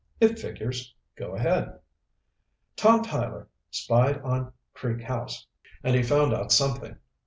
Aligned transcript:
"It 0.19 0.39
figures. 0.39 0.95
Go 1.15 1.35
ahead." 1.35 1.79
"Tom 2.75 3.03
Tyler 3.03 3.47
spied 3.69 4.19
on 4.23 4.51
Creek 4.73 5.01
House, 5.03 5.45
and 5.83 5.95
he 5.95 6.01
found 6.01 6.33
out 6.33 6.51
something. 6.51 6.97